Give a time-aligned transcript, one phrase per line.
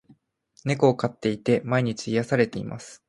[0.65, 2.99] 猫を飼っていて、毎日癒されています。